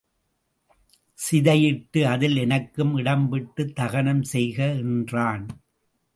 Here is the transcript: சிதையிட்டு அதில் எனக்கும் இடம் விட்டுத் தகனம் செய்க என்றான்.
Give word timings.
சிதையிட்டு 1.15 2.03
அதில் 2.03 2.37
எனக்கும் 2.37 2.95
இடம் 2.95 3.29
விட்டுத் 3.29 3.75
தகனம் 3.75 4.23
செய்க 4.23 4.65
என்றான். 4.65 5.45